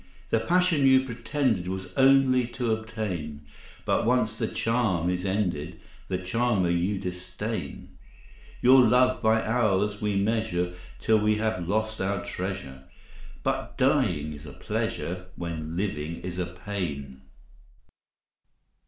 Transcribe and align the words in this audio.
The 0.31 0.39
passion 0.39 0.83
you 0.87 1.05
pretended 1.05 1.67
Was 1.67 1.93
only 1.95 2.47
to 2.57 2.73
obtain, 2.73 3.41
But 3.85 4.03
once 4.03 4.35
the 4.35 4.47
charm 4.47 5.11
is 5.11 5.27
ended, 5.27 5.79
The 6.07 6.17
charmer 6.17 6.71
you 6.71 6.97
disdain. 6.97 7.95
Your 8.63 8.81
love 8.81 9.21
by 9.21 9.45
ours 9.45 10.01
we 10.01 10.15
measure 10.15 10.73
Till 10.99 11.19
we 11.19 11.35
have 11.35 11.67
lost 11.69 12.01
our 12.01 12.25
treasure, 12.25 12.85
But 13.43 13.77
dying 13.77 14.33
is 14.33 14.47
a 14.47 14.53
pleasure 14.53 15.27
When 15.35 15.77
living 15.77 16.21
is 16.21 16.39
a 16.39 16.47
pain. 16.47 17.21